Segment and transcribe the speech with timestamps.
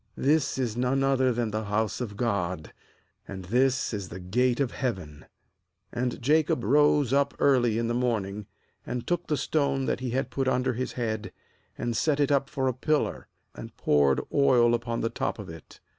[0.17, 2.73] this is none other than the house of God.
[3.27, 5.27] and this is the gate of heaven.'
[5.95, 8.47] 18And Jacob rose up early in the morning,
[8.83, 11.31] and took the stone that he had put under his head,
[11.77, 15.79] and set it up for a pillar, and poured oil upon the top of it.